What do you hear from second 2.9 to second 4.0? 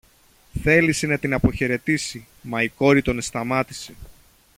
τον εσταμάτησε.